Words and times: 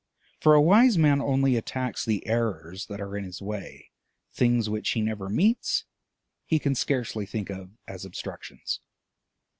For 0.39 0.55
a 0.55 0.61
wise 0.63 0.97
man 0.97 1.21
only 1.21 1.55
attacks 1.55 2.03
the 2.03 2.25
errors 2.25 2.87
that 2.87 2.99
are 2.99 3.15
in 3.15 3.23
his 3.23 3.39
way; 3.39 3.91
things 4.33 4.67
which 4.67 4.89
he 4.93 5.01
never 5.01 5.29
meets 5.29 5.85
he 6.43 6.57
can 6.57 6.73
scarcely 6.73 7.27
think 7.27 7.51
of 7.51 7.77
as 7.87 8.03
obstructions. 8.03 8.79